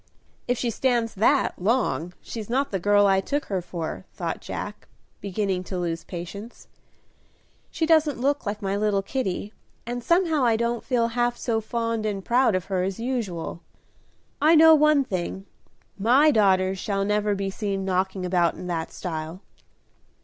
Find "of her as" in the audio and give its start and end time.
12.55-12.99